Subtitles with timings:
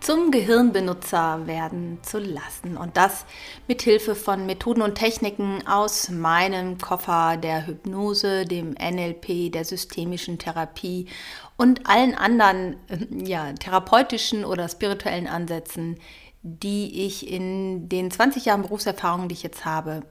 [0.00, 2.76] zum Gehirnbenutzer werden zu lassen.
[2.76, 3.26] Und das
[3.68, 10.38] mit Hilfe von Methoden und Techniken aus meinem Koffer der Hypnose, dem NLP, der systemischen
[10.38, 11.06] Therapie
[11.56, 12.76] und allen anderen
[13.10, 15.98] ja, therapeutischen oder spirituellen Ansätzen,
[16.42, 20.02] die ich in den 20 Jahren Berufserfahrung, die ich jetzt habe,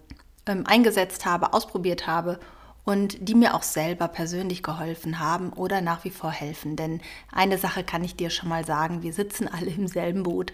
[0.46, 2.40] ähm, eingesetzt habe, ausprobiert habe
[2.90, 6.76] und die mir auch selber persönlich geholfen haben oder nach wie vor helfen.
[6.76, 10.54] Denn eine Sache kann ich dir schon mal sagen, wir sitzen alle im selben Boot.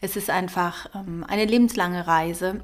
[0.00, 2.60] Es ist einfach ähm, eine lebenslange Reise,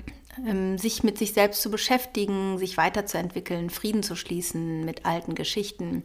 [0.46, 6.04] ähm, sich mit sich selbst zu beschäftigen, sich weiterzuentwickeln, Frieden zu schließen mit alten Geschichten,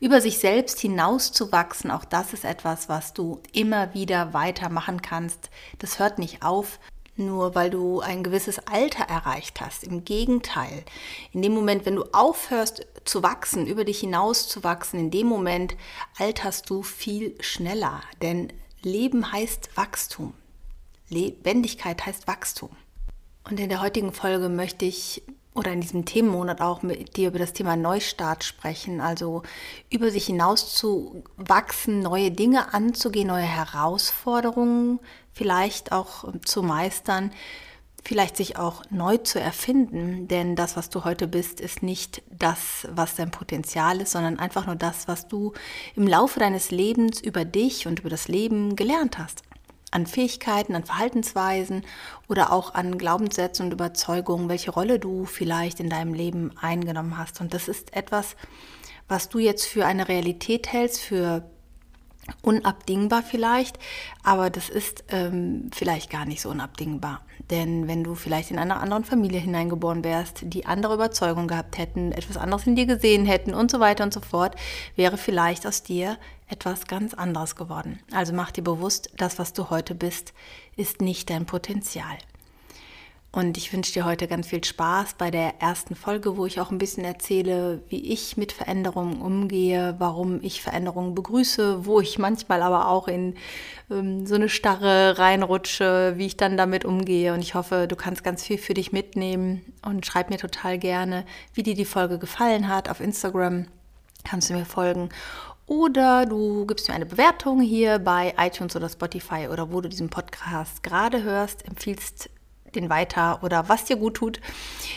[0.00, 1.90] über sich selbst hinauszuwachsen.
[1.90, 5.50] Auch das ist etwas, was du immer wieder weitermachen kannst.
[5.80, 6.78] Das hört nicht auf
[7.16, 9.84] nur weil du ein gewisses Alter erreicht hast.
[9.84, 10.84] Im Gegenteil,
[11.32, 15.26] in dem Moment, wenn du aufhörst zu wachsen, über dich hinaus zu wachsen, in dem
[15.26, 15.76] Moment
[16.18, 18.00] alterst du viel schneller.
[18.22, 20.34] Denn Leben heißt Wachstum.
[21.08, 22.70] Lebendigkeit heißt Wachstum.
[23.44, 25.22] Und in der heutigen Folge möchte ich
[25.54, 29.42] oder in diesem Themenmonat auch mit dir über das Thema Neustart sprechen, also
[29.90, 34.98] über sich hinaus zu wachsen, neue Dinge anzugehen, neue Herausforderungen
[35.32, 37.32] vielleicht auch ähm, zu meistern,
[38.04, 42.88] vielleicht sich auch neu zu erfinden, denn das, was du heute bist, ist nicht das,
[42.90, 45.52] was dein Potenzial ist, sondern einfach nur das, was du
[45.94, 49.42] im Laufe deines Lebens über dich und über das Leben gelernt hast.
[49.92, 51.84] An Fähigkeiten, an Verhaltensweisen
[52.28, 57.40] oder auch an Glaubenssätzen und Überzeugungen, welche Rolle du vielleicht in deinem Leben eingenommen hast.
[57.40, 58.34] Und das ist etwas,
[59.06, 61.48] was du jetzt für eine Realität hältst, für
[62.42, 63.78] unabdingbar vielleicht,
[64.22, 67.20] aber das ist ähm, vielleicht gar nicht so unabdingbar.
[67.50, 72.12] Denn wenn du vielleicht in einer anderen Familie hineingeboren wärst, die andere Überzeugung gehabt hätten,
[72.12, 74.56] etwas anderes in dir gesehen hätten und so weiter und so fort,
[74.94, 76.16] wäre vielleicht aus dir
[76.48, 77.98] etwas ganz anderes geworden.
[78.12, 80.32] Also mach dir bewusst, das, was du heute bist,
[80.76, 82.18] ist nicht dein Potenzial.
[83.34, 86.70] Und ich wünsche dir heute ganz viel Spaß bei der ersten Folge, wo ich auch
[86.70, 92.60] ein bisschen erzähle, wie ich mit Veränderungen umgehe, warum ich Veränderungen begrüße, wo ich manchmal
[92.60, 93.36] aber auch in
[93.90, 97.32] ähm, so eine Starre reinrutsche, wie ich dann damit umgehe.
[97.32, 101.24] Und ich hoffe, du kannst ganz viel für dich mitnehmen und schreib mir total gerne,
[101.54, 102.90] wie dir die Folge gefallen hat.
[102.90, 103.66] Auf Instagram
[104.24, 105.08] kannst du mir folgen.
[105.66, 110.10] Oder du gibst mir eine Bewertung hier bei iTunes oder Spotify oder wo du diesen
[110.10, 112.28] Podcast gerade hörst, empfiehlst
[112.72, 114.40] den weiter oder was dir gut tut.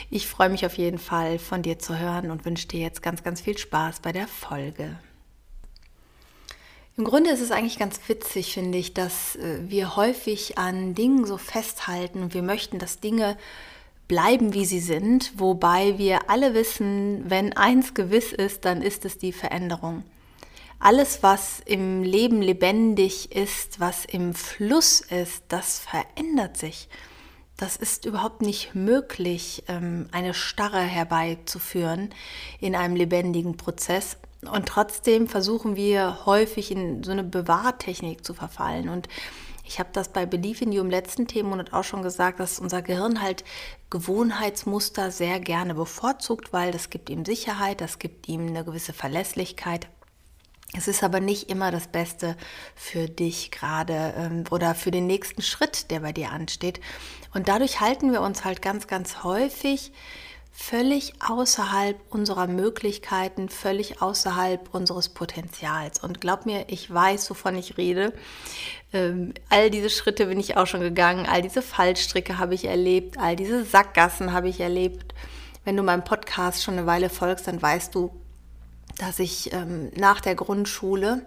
[0.09, 3.23] Ich freue mich auf jeden Fall von dir zu hören und wünsche dir jetzt ganz,
[3.23, 4.97] ganz viel Spaß bei der Folge.
[6.97, 11.25] Im Grunde ist es eigentlich ganz witzig, finde ich, dass äh, wir häufig an Dingen
[11.25, 13.37] so festhalten und wir möchten, dass Dinge
[14.07, 19.17] bleiben, wie sie sind, wobei wir alle wissen, wenn eins gewiss ist, dann ist es
[19.17, 20.03] die Veränderung.
[20.79, 26.87] Alles, was im Leben lebendig ist, was im Fluss ist, das verändert sich
[27.57, 32.09] das ist überhaupt nicht möglich, ähm, eine Starre herbeizuführen
[32.59, 34.17] in einem lebendigen Prozess.
[34.41, 38.89] Und trotzdem versuchen wir häufig in so eine Bewahrtechnik zu verfallen.
[38.89, 39.07] Und
[39.63, 42.81] ich habe das bei Belief in You im letzten Themenmonat auch schon gesagt, dass unser
[42.81, 43.43] Gehirn halt
[43.89, 49.87] Gewohnheitsmuster sehr gerne bevorzugt, weil das gibt ihm Sicherheit, das gibt ihm eine gewisse Verlässlichkeit.
[50.73, 52.35] Es ist aber nicht immer das Beste
[52.75, 56.81] für dich gerade ähm, oder für den nächsten Schritt, der bei dir ansteht.
[57.33, 59.91] Und dadurch halten wir uns halt ganz, ganz häufig
[60.57, 66.01] völlig außerhalb unserer Möglichkeiten, völlig außerhalb unseres Potenzials.
[66.01, 68.13] Und glaub mir, ich weiß, wovon ich rede.
[68.93, 73.17] Ähm, all diese Schritte bin ich auch schon gegangen, all diese Fallstricke habe ich erlebt,
[73.17, 75.13] all diese Sackgassen habe ich erlebt.
[75.65, 78.11] Wenn du meinem Podcast schon eine Weile folgst, dann weißt du,
[78.97, 81.25] dass ich ähm, nach der Grundschule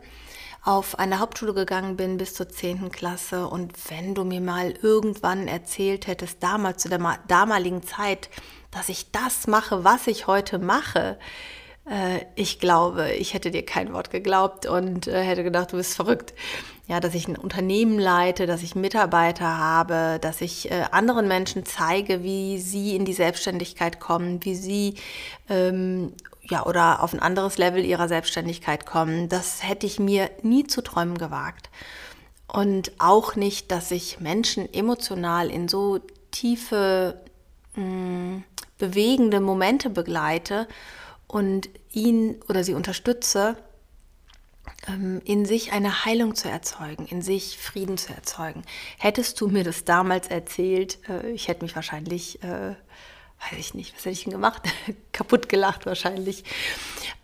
[0.65, 2.91] auf eine Hauptschule gegangen bin bis zur 10.
[2.91, 3.47] Klasse.
[3.47, 8.29] Und wenn du mir mal irgendwann erzählt hättest, damals zu der damaligen Zeit,
[8.71, 11.19] dass ich das mache, was ich heute mache,
[11.89, 15.95] äh, ich glaube, ich hätte dir kein Wort geglaubt und äh, hätte gedacht, du bist
[15.95, 16.35] verrückt.
[16.87, 21.67] Ja, dass ich ein Unternehmen leite, dass ich Mitarbeiter habe, dass ich äh, anderen Menschen
[21.67, 24.95] zeige, wie sie in die Selbstständigkeit kommen, wie sie
[25.51, 26.15] ähm,
[26.51, 29.29] ja, oder auf ein anderes Level ihrer Selbstständigkeit kommen.
[29.29, 31.71] Das hätte ich mir nie zu träumen gewagt.
[32.47, 36.01] Und auch nicht, dass ich Menschen emotional in so
[36.31, 37.21] tiefe,
[37.75, 38.45] mh, mm,
[38.79, 40.69] bewegende Momente begleite
[41.27, 43.57] und ihn oder sie unterstütze,
[44.87, 48.63] ähm, in sich eine Heilung zu erzeugen, in sich Frieden zu erzeugen.
[48.99, 52.75] Hättest du mir das damals erzählt, äh, ich hätte mich wahrscheinlich, äh,
[53.41, 54.63] weiß ich nicht, was hätte ich denn gemacht?
[55.13, 56.45] Kaputt gelacht wahrscheinlich.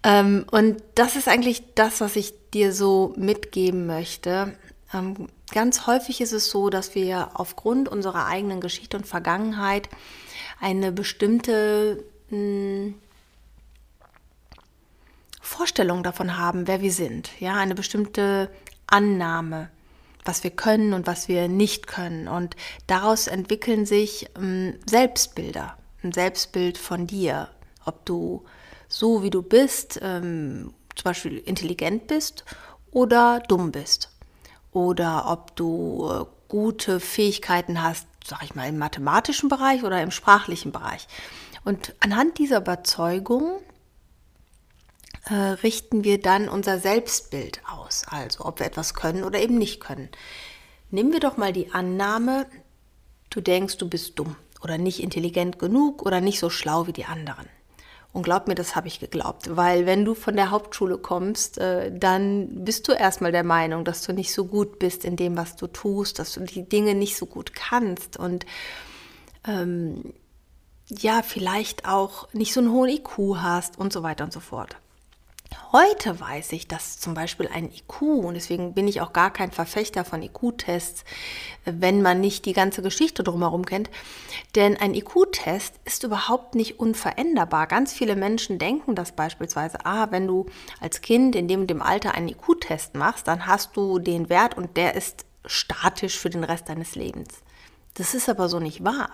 [0.02, 4.56] Ähm, und das ist eigentlich das, was ich dir so mitgeben möchte.
[4.92, 9.88] Ähm, ganz häufig ist es so, dass wir aufgrund unserer eigenen Geschichte und Vergangenheit
[10.60, 12.94] eine bestimmte mh, hm,
[15.40, 17.30] Vorstellung davon haben, wer wir sind.
[17.38, 18.50] Ja, eine bestimmte
[18.86, 19.68] Annahme,
[20.24, 22.28] was wir können und was wir nicht können.
[22.28, 22.56] Und
[22.86, 27.48] daraus entwickeln sich ähm, Selbstbilder, ein Selbstbild von dir,
[27.84, 28.44] ob du
[28.88, 32.44] so wie du bist, ähm, zum Beispiel intelligent bist
[32.90, 34.10] oder dumm bist.
[34.70, 40.10] Oder ob du äh, gute Fähigkeiten hast, sag ich mal, im mathematischen Bereich oder im
[40.10, 41.08] sprachlichen Bereich.
[41.64, 43.60] Und anhand dieser Überzeugung
[45.24, 49.80] äh, richten wir dann unser Selbstbild aus, also ob wir etwas können oder eben nicht
[49.80, 50.08] können.
[50.90, 52.46] Nehmen wir doch mal die Annahme,
[53.30, 57.04] du denkst, du bist dumm oder nicht intelligent genug oder nicht so schlau wie die
[57.04, 57.46] anderen.
[58.12, 61.90] Und glaub mir, das habe ich geglaubt, weil wenn du von der Hauptschule kommst, äh,
[61.92, 65.56] dann bist du erstmal der Meinung, dass du nicht so gut bist in dem, was
[65.56, 68.46] du tust, dass du die Dinge nicht so gut kannst und
[69.46, 70.14] ähm,
[70.88, 74.76] ja, vielleicht auch nicht so einen hohen IQ hast und so weiter und so fort.
[75.76, 79.50] Heute weiß ich, dass zum Beispiel ein IQ, und deswegen bin ich auch gar kein
[79.50, 81.02] Verfechter von IQ-Tests,
[81.64, 83.90] wenn man nicht die ganze Geschichte drumherum kennt,
[84.54, 87.66] denn ein IQ-Test ist überhaupt nicht unveränderbar.
[87.66, 90.46] Ganz viele Menschen denken das beispielsweise, ah, wenn du
[90.78, 94.76] als Kind in dem dem Alter einen IQ-Test machst, dann hast du den Wert und
[94.76, 97.42] der ist statisch für den Rest deines Lebens.
[97.94, 99.10] Das ist aber so nicht wahr.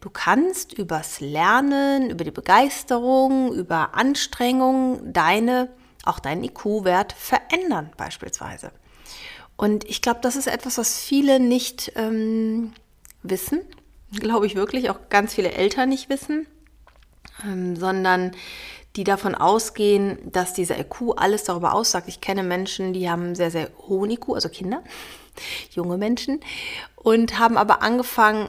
[0.00, 5.70] Du kannst übers Lernen, über die Begeisterung, über Anstrengung deine,
[6.04, 8.72] auch deinen IQ-Wert verändern beispielsweise.
[9.56, 12.72] Und ich glaube, das ist etwas, was viele nicht ähm,
[13.22, 13.60] wissen,
[14.12, 16.46] glaube ich wirklich, auch ganz viele Eltern nicht wissen,
[17.44, 18.32] ähm, sondern
[18.96, 22.08] die davon ausgehen, dass dieser IQ alles darüber aussagt.
[22.08, 24.82] Ich kenne Menschen, die haben sehr, sehr hohen IQ, also Kinder,
[25.70, 26.40] junge Menschen,
[26.96, 28.48] und haben aber angefangen,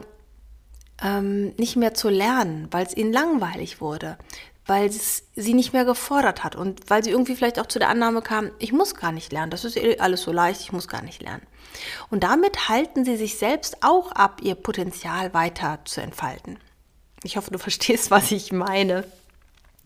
[1.02, 4.18] ähm, nicht mehr zu lernen, weil es ihnen langweilig wurde,
[4.66, 8.22] weil sie nicht mehr gefordert hat und weil sie irgendwie vielleicht auch zu der Annahme
[8.22, 11.02] kam, ich muss gar nicht lernen, das ist eh alles so leicht, ich muss gar
[11.02, 11.42] nicht lernen.
[12.10, 16.58] Und damit halten sie sich selbst auch ab, ihr Potenzial weiter zu entfalten.
[17.22, 19.04] Ich hoffe, du verstehst, was ich meine.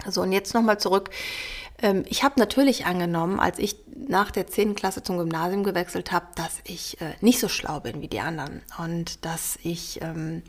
[0.09, 1.11] So, und jetzt nochmal zurück.
[1.81, 4.75] Ähm, ich habe natürlich angenommen, als ich nach der 10.
[4.75, 8.63] Klasse zum Gymnasium gewechselt habe, dass ich äh, nicht so schlau bin wie die anderen
[8.79, 10.43] und dass ich ähm,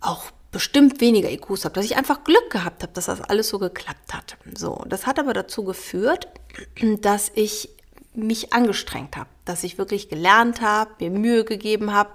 [0.00, 3.58] auch bestimmt weniger IQs habe, dass ich einfach Glück gehabt habe, dass das alles so
[3.58, 4.36] geklappt hat.
[4.54, 6.28] So, das hat aber dazu geführt,
[7.00, 7.70] dass ich
[8.14, 12.10] mich angestrengt habe, dass ich wirklich gelernt habe, mir Mühe gegeben habe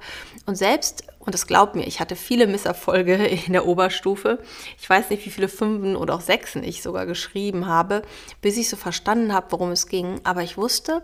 [0.45, 3.15] und selbst, und das glaubt mir, ich hatte viele Misserfolge
[3.47, 4.39] in der Oberstufe.
[4.79, 8.03] Ich weiß nicht, wie viele Fünfen oder auch Sechsen ich sogar geschrieben habe,
[8.41, 10.21] bis ich so verstanden habe, worum es ging.
[10.23, 11.01] Aber ich wusste,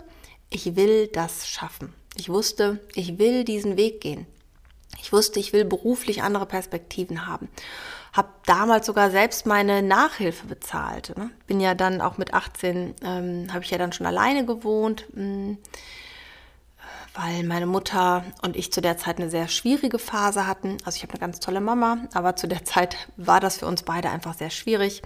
[0.51, 1.93] ich will das schaffen.
[2.15, 4.27] Ich wusste, ich will diesen Weg gehen.
[5.01, 7.49] Ich wusste, ich will beruflich andere Perspektiven haben.
[8.13, 11.17] Habe damals sogar selbst meine Nachhilfe bezahlt.
[11.17, 11.31] Ne?
[11.47, 15.23] Bin ja dann auch mit 18, ähm, habe ich ja dann schon alleine gewohnt, mh,
[15.23, 15.57] hm,
[17.15, 20.77] weil meine Mutter und ich zu der Zeit eine sehr schwierige Phase hatten.
[20.83, 23.83] Also ich habe eine ganz tolle Mama, aber zu der Zeit war das für uns
[23.83, 25.03] beide einfach sehr schwierig.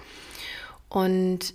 [0.90, 1.54] Und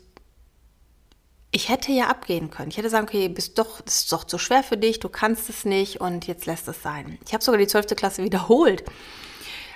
[1.55, 2.71] ich hätte ja abgehen können.
[2.71, 5.51] Ich hätte sagen, okay, bist doch, das ist doch zu schwer für dich, du kannst
[5.51, 7.19] es nicht und jetzt lässt es sein.
[7.27, 7.89] Ich habe sogar die 12.
[7.95, 8.83] Klasse wiederholt.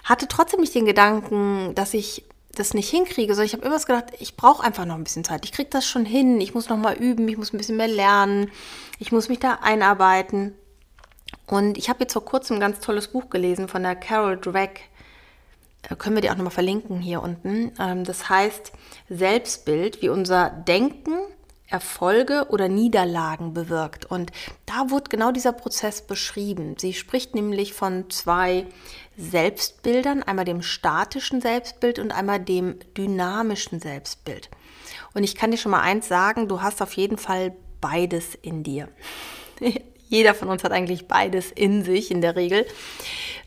[0.02, 4.06] Hatte trotzdem nicht den Gedanken, dass ich das nicht hinkriege, sondern ich habe immer gedacht,
[4.18, 5.44] ich brauche einfach noch ein bisschen Zeit.
[5.44, 7.88] Ich kriege das schon hin, ich muss noch mal üben, ich muss ein bisschen mehr
[7.88, 8.50] lernen,
[8.98, 10.54] ich muss mich da einarbeiten.
[11.46, 14.88] Und ich habe jetzt vor kurzem ein ganz tolles Buch gelesen von der Carol Dweck.
[15.82, 17.72] Da können wir die auch noch mal verlinken hier unten.
[17.78, 18.72] Ähm, das heißt
[19.10, 21.18] Selbstbild, wie unser Denken
[21.68, 24.04] Erfolge oder Niederlagen bewirkt.
[24.04, 24.30] Und
[24.66, 26.76] da wird genau dieser Prozess beschrieben.
[26.78, 28.66] Sie spricht nämlich von zwei
[29.16, 34.48] Selbstbildern, einmal dem statischen Selbstbild und einmal dem dynamischen Selbstbild.
[35.14, 38.62] Und ich kann dir schon mal eins sagen, du hast auf jeden Fall beides in
[38.62, 38.88] dir.
[40.08, 42.64] Jeder von uns hat eigentlich beides in sich in der Regel.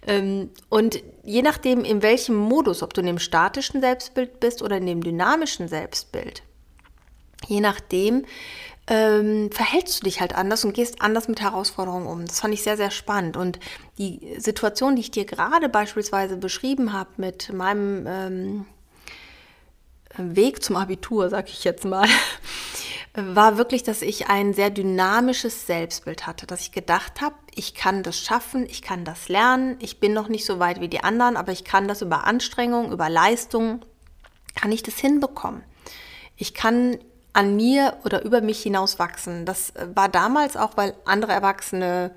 [0.06, 4.78] Ähm, und je nachdem, in welchem Modus, ob du in dem statischen Selbstbild bist oder
[4.78, 6.44] in dem dynamischen Selbstbild,
[7.48, 8.26] Je nachdem
[8.90, 12.26] ähm, verhältst du dich halt anders und gehst anders mit Herausforderungen um.
[12.26, 13.38] Das fand ich sehr, sehr spannend.
[13.38, 13.60] Und
[14.00, 18.66] die Situation, die ich dir gerade beispielsweise beschrieben habe mit meinem ähm,
[20.18, 22.08] Weg zum Abitur, sag ich jetzt mal,
[23.14, 28.02] war wirklich, dass ich ein sehr dynamisches Selbstbild hatte, dass ich gedacht habe, ich kann
[28.02, 31.38] das schaffen, ich kann das lernen, ich bin noch nicht so weit wie die anderen,
[31.38, 33.86] aber ich kann das über Anstrengung, über Leistung,
[34.56, 35.64] kann ich das hinbekommen.
[36.38, 36.98] Ich kann
[37.34, 39.46] an mir oder über mich hinaus wachsen.
[39.46, 42.12] Das war damals auch, weil andere Erwachsene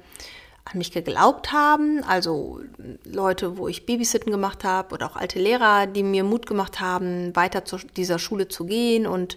[0.65, 2.61] an mich geglaubt haben, also
[3.05, 7.35] Leute, wo ich Babysitten gemacht habe oder auch alte Lehrer, die mir Mut gemacht haben,
[7.35, 9.37] weiter zu dieser Schule zu gehen und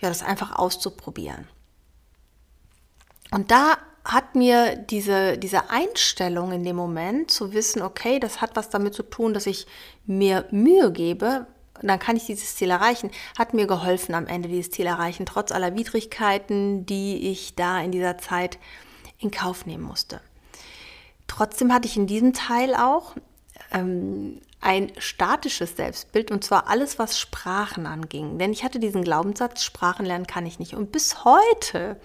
[0.00, 1.46] ja, das einfach auszuprobieren.
[3.30, 8.54] Und da hat mir diese, diese Einstellung in dem Moment zu wissen, okay, das hat
[8.54, 9.66] was damit zu tun, dass ich
[10.04, 11.46] mir Mühe gebe,
[11.82, 15.52] dann kann ich dieses Ziel erreichen, hat mir geholfen am Ende dieses Ziel erreichen, trotz
[15.52, 18.58] aller Widrigkeiten, die ich da in dieser Zeit
[19.18, 20.20] in Kauf nehmen musste.
[21.26, 23.14] Trotzdem hatte ich in diesem Teil auch
[23.72, 28.38] ähm, ein statisches Selbstbild und zwar alles, was Sprachen anging.
[28.38, 30.74] Denn ich hatte diesen Glaubenssatz, Sprachen lernen kann ich nicht.
[30.74, 32.00] Und bis heute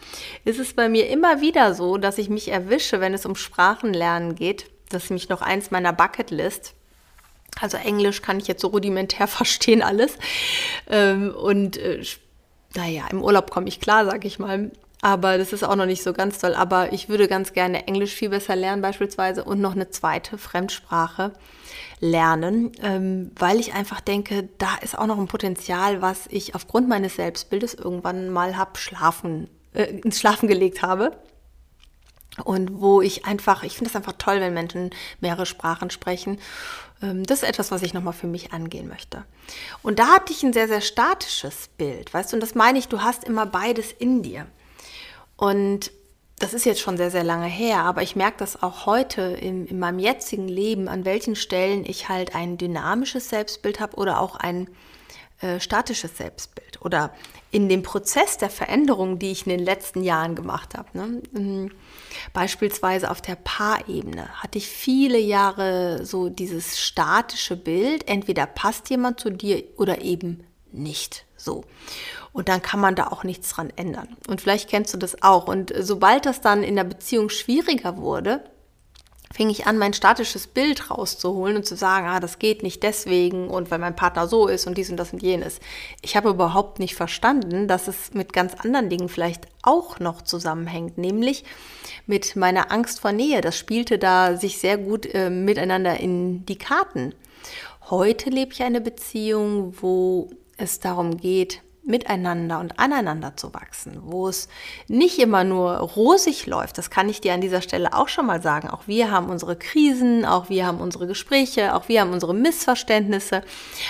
[0.45, 4.35] ist es bei mir immer wieder so, dass ich mich erwische, wenn es um Sprachenlernen
[4.35, 4.69] geht.
[4.89, 6.75] Das ist nämlich noch eins meiner Bucketlist.
[7.59, 10.17] Also Englisch kann ich jetzt so rudimentär verstehen alles.
[10.89, 12.03] Ähm, und äh,
[12.75, 14.71] naja, im Urlaub komme ich klar, sage ich mal.
[15.01, 16.53] Aber das ist auch noch nicht so ganz toll.
[16.53, 21.33] Aber ich würde ganz gerne Englisch viel besser lernen beispielsweise und noch eine zweite Fremdsprache
[21.99, 26.87] lernen, ähm, weil ich einfach denke, da ist auch noch ein Potenzial, was ich aufgrund
[26.87, 31.11] meines Selbstbildes irgendwann mal hab schlafen, äh, ins Schlafen gelegt habe.
[32.45, 36.39] Und wo ich einfach, ich finde es einfach toll, wenn Menschen mehrere Sprachen sprechen.
[37.01, 39.25] Ähm, das ist etwas, was ich nochmal für mich angehen möchte.
[39.81, 42.87] Und da hatte ich ein sehr, sehr statisches Bild, weißt du, und das meine ich,
[42.87, 44.47] du hast immer beides in dir.
[45.35, 45.91] Und
[46.39, 49.67] das ist jetzt schon sehr, sehr lange her, aber ich merke das auch heute in,
[49.67, 54.35] in meinem jetzigen Leben, an welchen Stellen ich halt ein dynamisches Selbstbild habe oder auch
[54.37, 54.67] ein
[55.41, 56.81] äh, statisches Selbstbild.
[56.81, 57.13] Oder
[57.51, 60.89] in dem Prozess der Veränderung, die ich in den letzten Jahren gemacht habe.
[60.93, 61.69] Ne?
[62.33, 69.19] Beispielsweise auf der Paarebene hatte ich viele Jahre so dieses statische Bild, entweder passt jemand
[69.19, 71.63] zu dir oder eben nicht so.
[72.33, 74.15] Und dann kann man da auch nichts dran ändern.
[74.27, 75.47] Und vielleicht kennst du das auch.
[75.47, 78.43] Und sobald das dann in der Beziehung schwieriger wurde,
[79.33, 83.49] fing ich an, mein statisches Bild rauszuholen und zu sagen, ah, das geht nicht deswegen
[83.49, 85.59] und weil mein Partner so ist und dies und das und jenes.
[86.01, 90.97] Ich habe überhaupt nicht verstanden, dass es mit ganz anderen Dingen vielleicht auch noch zusammenhängt,
[90.97, 91.43] nämlich
[92.07, 93.41] mit meiner Angst vor Nähe.
[93.41, 97.13] Das spielte da sich sehr gut äh, miteinander in die Karten.
[97.89, 104.27] Heute lebe ich eine Beziehung, wo es darum geht, miteinander und aneinander zu wachsen, wo
[104.27, 104.47] es
[104.87, 108.41] nicht immer nur rosig läuft, das kann ich dir an dieser Stelle auch schon mal
[108.41, 108.69] sagen.
[108.69, 113.41] Auch wir haben unsere Krisen, auch wir haben unsere Gespräche, auch wir haben unsere Missverständnisse,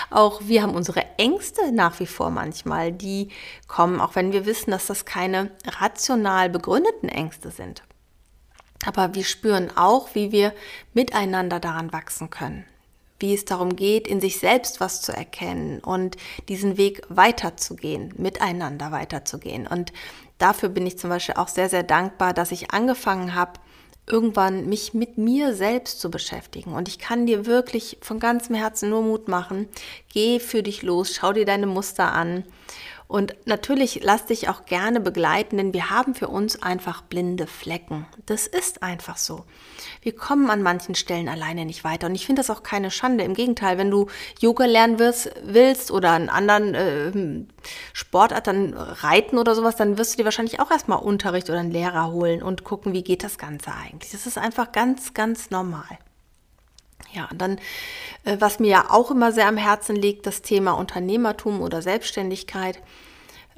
[0.10, 3.29] auch wir haben unsere Ängste nach wie vor manchmal, die
[3.67, 7.83] kommen, auch wenn wir wissen, dass das keine rational begründeten Ängste sind.
[8.86, 10.53] Aber wir spüren auch, wie wir
[10.93, 12.65] miteinander daran wachsen können
[13.21, 16.17] wie es darum geht, in sich selbst was zu erkennen und
[16.49, 19.67] diesen Weg weiterzugehen, miteinander weiterzugehen.
[19.67, 19.93] Und
[20.37, 23.53] dafür bin ich zum Beispiel auch sehr, sehr dankbar, dass ich angefangen habe,
[24.07, 26.73] irgendwann mich mit mir selbst zu beschäftigen.
[26.73, 29.67] Und ich kann dir wirklich von ganzem Herzen nur Mut machen.
[30.11, 32.43] Geh für dich los, schau dir deine Muster an
[33.11, 38.05] und natürlich lass dich auch gerne begleiten, denn wir haben für uns einfach blinde Flecken.
[38.25, 39.43] Das ist einfach so.
[40.01, 42.07] Wir kommen an manchen Stellen alleine nicht weiter.
[42.07, 43.25] Und ich finde das auch keine Schande.
[43.25, 44.07] Im Gegenteil, wenn du
[44.39, 47.45] Yoga lernen wirst, willst oder einen anderen äh,
[47.91, 51.71] Sportart, dann reiten oder sowas, dann wirst du dir wahrscheinlich auch erstmal Unterricht oder einen
[51.71, 54.13] Lehrer holen und gucken, wie geht das Ganze eigentlich.
[54.13, 55.99] Das ist einfach ganz, ganz normal.
[57.13, 57.60] Ja, und dann,
[58.24, 62.79] äh, was mir ja auch immer sehr am Herzen liegt, das Thema Unternehmertum oder Selbstständigkeit.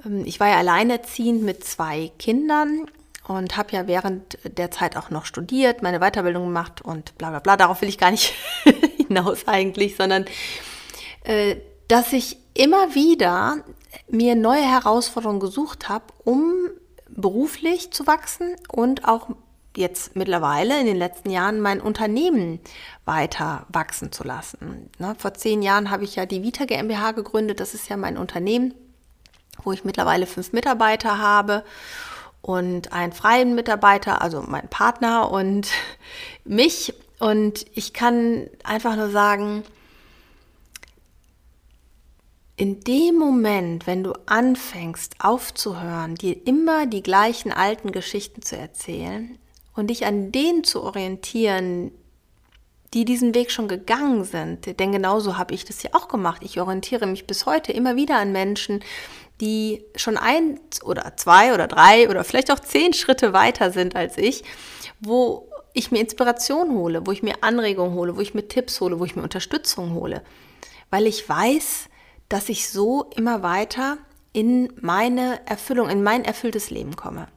[0.05, 2.87] Ähm, ich war ja alleinerziehend mit zwei Kindern
[3.27, 7.39] und habe ja während der Zeit auch noch studiert, meine Weiterbildung gemacht und bla bla
[7.39, 7.57] bla.
[7.57, 8.33] Darauf will ich gar nicht
[8.97, 10.25] hinaus eigentlich, sondern
[11.23, 11.57] äh,
[11.87, 13.63] dass ich immer wieder
[14.07, 16.69] mir neue Herausforderungen gesucht habe, um
[17.09, 19.29] beruflich zu wachsen und auch
[19.77, 22.59] jetzt mittlerweile in den letzten Jahren mein Unternehmen
[23.05, 24.89] weiter wachsen zu lassen.
[24.99, 27.59] Ne, vor zehn Jahren habe ich ja die Vita GmbH gegründet.
[27.59, 28.73] Das ist ja mein Unternehmen,
[29.63, 31.63] wo ich mittlerweile fünf Mitarbeiter habe
[32.41, 35.69] und einen freien Mitarbeiter, also meinen Partner und
[36.45, 36.93] mich.
[37.19, 39.63] Und ich kann einfach nur sagen,
[42.55, 49.39] in dem Moment, wenn du anfängst aufzuhören, dir immer die gleichen alten Geschichten zu erzählen
[49.75, 51.91] und dich an denen zu orientieren,
[52.93, 56.43] die diesen Weg schon gegangen sind, denn genauso habe ich das ja auch gemacht.
[56.45, 58.83] Ich orientiere mich bis heute immer wieder an Menschen,
[59.41, 64.17] die schon ein oder zwei oder drei oder vielleicht auch zehn Schritte weiter sind als
[64.17, 64.43] ich,
[64.99, 68.99] wo ich mir Inspiration hole, wo ich mir Anregungen hole, wo ich mir Tipps hole,
[68.99, 70.21] wo ich mir Unterstützung hole,
[70.91, 71.89] weil ich weiß,
[72.29, 73.97] dass ich so immer weiter
[74.33, 77.27] in meine Erfüllung, in mein erfülltes Leben komme.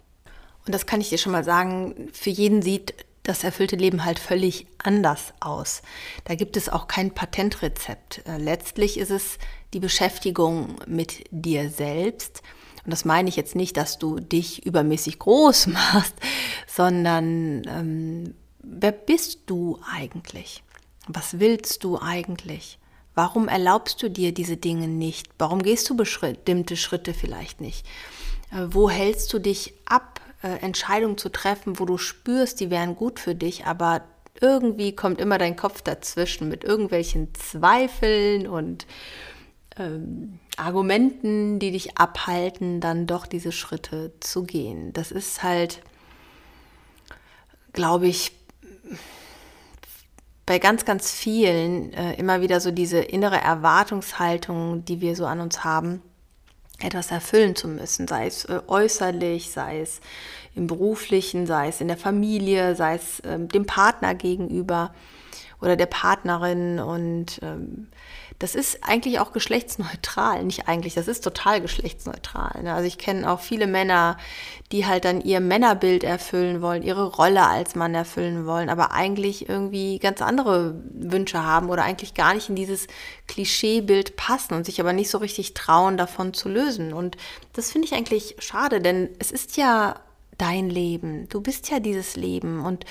[0.67, 4.19] Und das kann ich dir schon mal sagen, für jeden sieht das erfüllte Leben halt
[4.19, 5.83] völlig anders aus.
[6.25, 8.23] Da gibt es auch kein Patentrezept.
[8.27, 9.39] Äh, letztlich ist es
[9.75, 12.43] die Beschäftigung mit dir selbst.
[12.85, 16.15] Und das meine ich jetzt nicht, dass du dich übermäßig groß machst,
[16.69, 20.63] sondern ähm, wer bist du eigentlich?
[21.09, 22.79] Was willst du eigentlich?
[23.15, 25.29] Warum erlaubst du dir diese Dinge nicht?
[25.39, 27.87] Warum gehst du bestimmte Schritte vielleicht nicht?
[28.53, 32.97] Äh, wo hältst du dich ab, äh, Entscheidungen zu treffen, wo du spürst, die wären
[32.97, 34.03] gut für dich, aber
[34.41, 38.87] irgendwie kommt immer dein Kopf dazwischen mit irgendwelchen Zweifeln und
[39.79, 44.93] ähm, Argumenten, die dich abhalten, dann doch diese Schritte zu gehen.
[44.93, 45.83] Das ist halt,
[47.73, 48.33] glaube ich,
[50.47, 55.41] bei ganz, ganz vielen äh, immer wieder so diese innere Erwartungshaltung, die wir so an
[55.41, 56.03] uns haben,
[56.79, 60.01] etwas erfüllen zu müssen, sei es äh, äußerlich, sei es
[60.55, 64.95] im beruflichen, sei es in der Familie, sei es äh, dem Partner gegenüber
[65.61, 66.79] oder der Partnerin.
[66.79, 67.89] Und ähm,
[68.39, 72.63] das ist eigentlich auch geschlechtsneutral, nicht eigentlich, das ist total geschlechtsneutral.
[72.63, 72.75] Ne?
[72.75, 74.19] Also ich kenne auch viele Männer,
[74.73, 79.49] die halt dann ihr Männerbild erfüllen wollen, ihre Rolle als Mann erfüllen wollen, aber eigentlich
[79.49, 82.89] irgendwie ganz andere Wünsche haben oder eigentlich gar nicht in dieses
[83.27, 86.93] Klischeebild passen und sich aber nicht so richtig trauen, davon zu lösen.
[86.93, 87.17] Und
[87.55, 90.01] das finde ich eigentlich schade, denn es ist ja
[90.37, 91.29] dein Leben.
[91.31, 92.85] Du bist ja dieses Leben und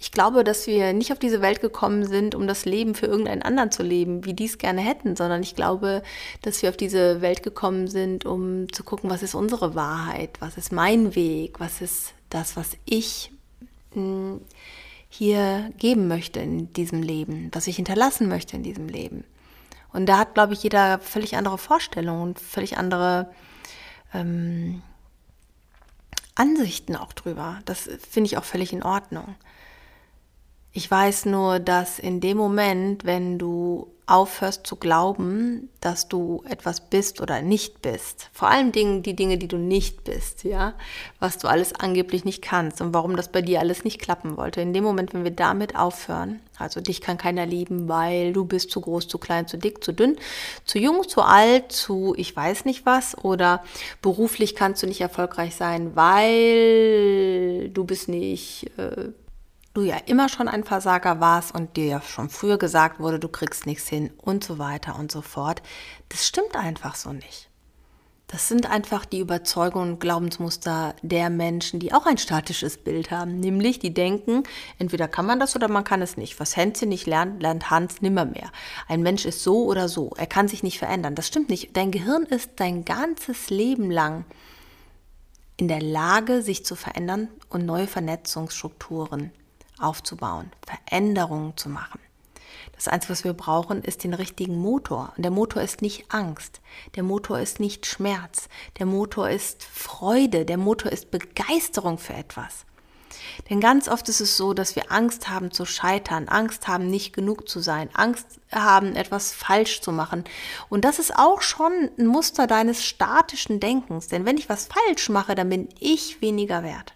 [0.00, 3.42] ich glaube, dass wir nicht auf diese Welt gekommen sind, um das Leben für irgendeinen
[3.42, 6.02] anderen zu leben, wie die es gerne hätten, sondern ich glaube,
[6.40, 10.56] dass wir auf diese Welt gekommen sind, um zu gucken, was ist unsere Wahrheit, was
[10.56, 13.30] ist mein Weg, was ist das, was ich
[13.92, 14.40] hm,
[15.10, 19.24] hier geben möchte in diesem Leben, was ich hinterlassen möchte in diesem Leben.
[19.92, 23.30] Und da hat, glaube ich, jeder völlig andere Vorstellungen und völlig andere
[24.14, 24.80] ähm,
[26.36, 27.58] Ansichten auch drüber.
[27.66, 29.34] Das finde ich auch völlig in Ordnung.
[30.72, 36.80] Ich weiß nur, dass in dem Moment, wenn du aufhörst zu glauben, dass du etwas
[36.80, 40.74] bist oder nicht bist, vor allem Dingen, die Dinge, die du nicht bist, ja,
[41.20, 44.60] was du alles angeblich nicht kannst und warum das bei dir alles nicht klappen wollte.
[44.60, 48.70] In dem Moment, wenn wir damit aufhören, also dich kann keiner lieben, weil du bist
[48.72, 50.16] zu groß, zu klein, zu dick, zu dünn,
[50.64, 53.62] zu jung, zu alt, zu ich weiß nicht was oder
[54.02, 59.10] beruflich kannst du nicht erfolgreich sein, weil du bist nicht äh,
[59.80, 63.28] du ja immer schon ein Versager warst und dir ja schon früher gesagt wurde, du
[63.28, 65.62] kriegst nichts hin und so weiter und so fort.
[66.10, 67.48] Das stimmt einfach so nicht.
[68.26, 73.40] Das sind einfach die Überzeugungen und Glaubensmuster der Menschen, die auch ein statisches Bild haben.
[73.40, 74.44] Nämlich, die denken,
[74.78, 76.38] entweder kann man das oder man kann es nicht.
[76.38, 78.52] Was Hänschen nicht lernt, lernt Hans nimmermehr.
[78.86, 80.12] Ein Mensch ist so oder so.
[80.16, 81.16] Er kann sich nicht verändern.
[81.16, 81.76] Das stimmt nicht.
[81.76, 84.24] Dein Gehirn ist dein ganzes Leben lang
[85.56, 89.32] in der Lage, sich zu verändern und neue Vernetzungsstrukturen
[89.82, 92.00] aufzubauen, Veränderungen zu machen.
[92.74, 95.12] Das Einzige, was wir brauchen, ist den richtigen Motor.
[95.14, 96.62] Und der Motor ist nicht Angst,
[96.96, 102.64] der Motor ist nicht Schmerz, der Motor ist Freude, der Motor ist Begeisterung für etwas.
[103.50, 107.12] Denn ganz oft ist es so, dass wir Angst haben zu scheitern, Angst haben, nicht
[107.12, 110.24] genug zu sein, Angst haben, etwas falsch zu machen.
[110.68, 114.08] Und das ist auch schon ein Muster deines statischen Denkens.
[114.08, 116.94] Denn wenn ich was falsch mache, dann bin ich weniger wert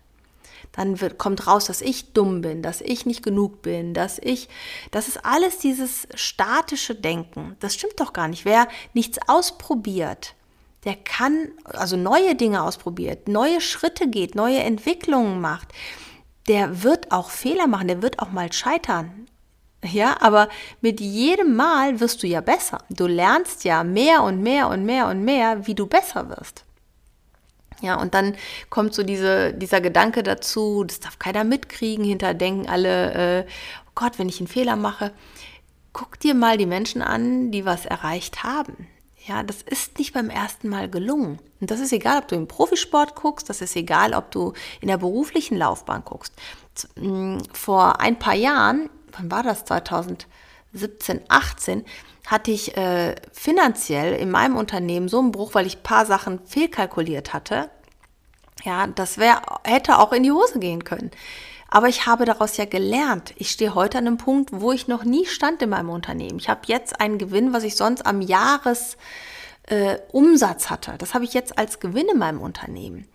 [0.76, 4.48] dann wird, kommt raus, dass ich dumm bin, dass ich nicht genug bin, dass ich,
[4.90, 7.56] das ist alles dieses statische Denken.
[7.60, 8.44] Das stimmt doch gar nicht.
[8.44, 10.34] Wer nichts ausprobiert,
[10.84, 15.68] der kann, also neue Dinge ausprobiert, neue Schritte geht, neue Entwicklungen macht,
[16.48, 19.26] der wird auch Fehler machen, der wird auch mal scheitern.
[19.82, 20.48] Ja, aber
[20.80, 22.78] mit jedem Mal wirst du ja besser.
[22.88, 26.64] Du lernst ja mehr und mehr und mehr und mehr, wie du besser wirst.
[27.80, 28.36] Ja, und dann
[28.70, 33.46] kommt so diese, dieser Gedanke dazu, das darf keiner mitkriegen, hinter denken alle, äh,
[33.86, 35.12] oh Gott, wenn ich einen Fehler mache.
[35.92, 38.88] Guck dir mal die Menschen an, die was erreicht haben.
[39.26, 41.38] Ja, das ist nicht beim ersten Mal gelungen.
[41.60, 44.88] Und das ist egal, ob du im Profisport guckst, das ist egal, ob du in
[44.88, 46.34] der beruflichen Laufbahn guckst.
[47.52, 49.64] Vor ein paar Jahren, wann war das?
[49.64, 50.26] 2000
[50.74, 51.84] 17, 18
[52.26, 56.40] hatte ich äh, finanziell in meinem Unternehmen so einen Bruch, weil ich ein paar Sachen
[56.46, 57.70] fehlkalkuliert hatte.
[58.64, 61.10] Ja, das wär, hätte auch in die Hose gehen können.
[61.68, 63.34] Aber ich habe daraus ja gelernt.
[63.36, 66.38] Ich stehe heute an einem Punkt, wo ich noch nie stand in meinem Unternehmen.
[66.38, 68.96] Ich habe jetzt einen Gewinn, was ich sonst am Jahresumsatz
[69.68, 70.94] äh, hatte.
[70.98, 73.08] Das habe ich jetzt als Gewinn in meinem Unternehmen.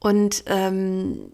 [0.00, 1.32] Und ähm,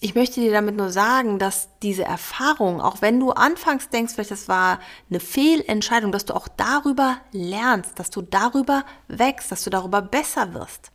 [0.00, 4.30] ich möchte dir damit nur sagen, dass diese Erfahrung, auch wenn du anfangs denkst, vielleicht
[4.30, 4.78] das war
[5.10, 10.54] eine Fehlentscheidung, dass du auch darüber lernst, dass du darüber wächst, dass du darüber besser
[10.54, 10.92] wirst.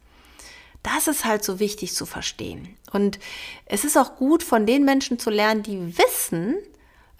[0.83, 2.77] Das ist halt so wichtig zu verstehen.
[2.91, 3.19] Und
[3.65, 6.55] es ist auch gut, von den Menschen zu lernen, die wissen,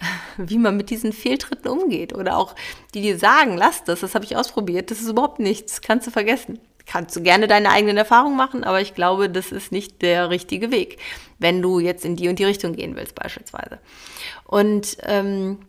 [0.38, 2.14] wie man mit diesen Fehltritten umgeht.
[2.14, 2.54] Oder auch
[2.94, 6.10] die dir sagen, lass das, das habe ich ausprobiert, das ist überhaupt nichts, kannst du
[6.10, 10.30] vergessen kannst du gerne deine eigenen Erfahrungen machen, aber ich glaube, das ist nicht der
[10.30, 10.98] richtige Weg,
[11.38, 13.78] wenn du jetzt in die und die Richtung gehen willst beispielsweise.
[14.44, 15.60] Und ähm,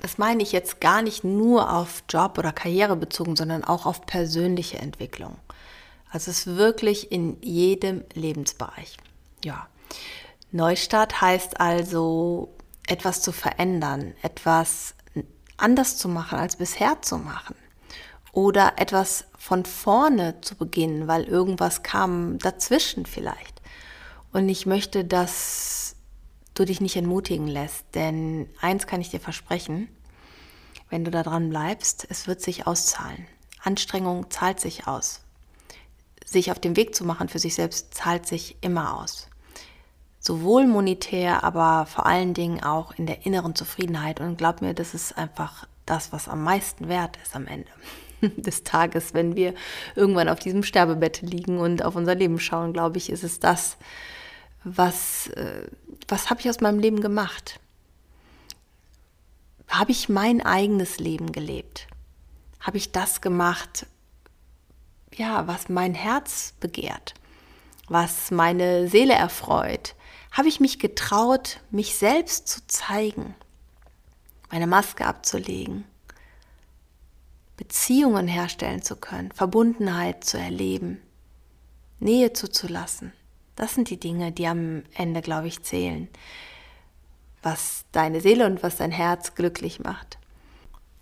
[0.00, 4.06] das meine ich jetzt gar nicht nur auf Job oder Karriere bezogen, sondern auch auf
[4.06, 5.36] persönliche Entwicklung.
[6.10, 8.96] Also es ist wirklich in jedem Lebensbereich.
[9.44, 9.66] Ja.
[10.52, 12.54] Neustart heißt also,
[12.86, 14.94] etwas zu verändern, etwas
[15.56, 17.56] anders zu machen als bisher zu machen
[18.34, 23.62] oder etwas von vorne zu beginnen, weil irgendwas kam dazwischen vielleicht.
[24.32, 25.96] Und ich möchte, dass
[26.54, 29.88] du dich nicht entmutigen lässt, denn eins kann ich dir versprechen,
[30.90, 33.26] wenn du da dran bleibst, es wird sich auszahlen.
[33.62, 35.22] Anstrengung zahlt sich aus.
[36.24, 39.28] Sich auf den Weg zu machen für sich selbst zahlt sich immer aus.
[40.20, 44.20] Sowohl monetär, aber vor allen Dingen auch in der inneren Zufriedenheit.
[44.20, 47.70] Und glaub mir, das ist einfach das, was am meisten wert ist am Ende.
[48.36, 49.54] des Tages, wenn wir
[49.94, 53.76] irgendwann auf diesem Sterbebett liegen und auf unser Leben schauen, glaube ich, ist es das,
[54.64, 55.66] was, äh,
[56.08, 57.60] was habe ich aus meinem Leben gemacht?
[59.68, 61.86] Habe ich mein eigenes Leben gelebt?
[62.60, 63.86] Habe ich das gemacht,
[65.14, 67.14] ja, was mein Herz begehrt,
[67.88, 69.94] was meine Seele erfreut?
[70.32, 73.34] Habe ich mich getraut, mich selbst zu zeigen,
[74.50, 75.84] meine Maske abzulegen?
[77.64, 81.00] Beziehungen herstellen zu können, Verbundenheit zu erleben,
[81.98, 83.12] Nähe zuzulassen.
[83.56, 86.08] Das sind die Dinge, die am Ende, glaube ich, zählen,
[87.42, 90.18] was deine Seele und was dein Herz glücklich macht.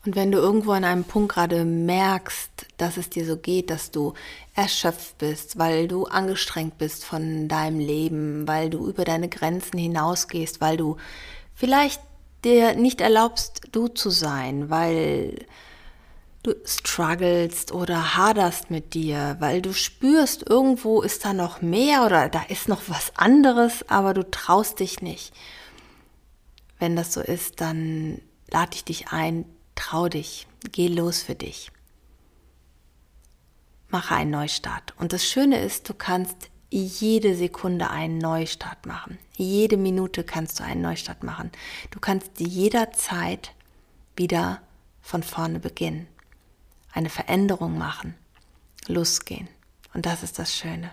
[0.07, 3.90] Und wenn du irgendwo an einem Punkt gerade merkst, dass es dir so geht, dass
[3.90, 4.14] du
[4.55, 10.61] erschöpft bist, weil du angestrengt bist von deinem Leben, weil du über deine Grenzen hinausgehst,
[10.61, 10.96] weil du
[11.55, 12.01] vielleicht
[12.44, 15.46] dir nicht erlaubst, du zu sein, weil
[16.42, 22.28] du strugglest oder haderst mit dir, weil du spürst, irgendwo ist da noch mehr oder
[22.28, 25.33] da ist noch was anderes, aber du traust dich nicht.
[26.78, 29.44] Wenn das so ist, dann lade ich dich ein,
[29.76, 31.70] trau dich, geh los für dich.
[33.88, 34.94] Mache einen Neustart.
[34.98, 39.18] Und das Schöne ist, du kannst jede Sekunde einen Neustart machen.
[39.37, 41.52] Jede Minute kannst du einen Neustart machen.
[41.90, 43.52] Du kannst jederzeit
[44.16, 44.62] wieder
[45.02, 46.09] von vorne beginnen
[46.92, 48.14] eine Veränderung machen,
[48.87, 49.48] losgehen.
[49.94, 50.90] Und das ist das Schöne.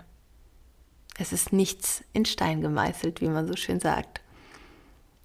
[1.18, 4.20] Es ist nichts in Stein gemeißelt, wie man so schön sagt.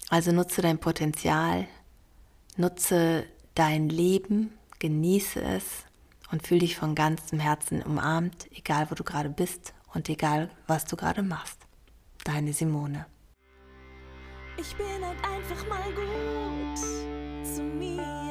[0.08, 1.66] Also nutze dein Potenzial,
[2.56, 5.64] nutze dein Leben, genieße es
[6.30, 10.84] und fühle dich von ganzem Herzen umarmt, egal wo du gerade bist und egal was
[10.84, 11.58] du gerade machst.
[12.24, 13.06] Deine Simone.
[14.58, 16.78] Ich bin halt einfach mal gut
[17.46, 18.25] zu mir.